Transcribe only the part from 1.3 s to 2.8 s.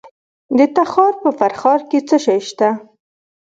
فرخار کې څه شی شته؟